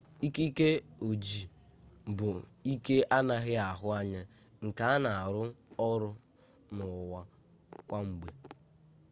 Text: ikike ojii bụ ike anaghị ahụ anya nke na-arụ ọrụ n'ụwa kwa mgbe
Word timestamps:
ikike 0.27 0.69
ojii 1.07 1.49
bụ 2.17 2.29
ike 2.73 2.95
anaghị 3.17 3.53
ahụ 3.71 3.87
anya 3.99 4.21
nke 4.65 4.83
na-arụ 5.03 5.41
ọrụ 5.89 6.09
n'ụwa 6.75 7.21
kwa 7.87 7.99
mgbe 8.07 8.29